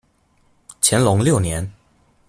[0.81, 1.71] 乾隆六年。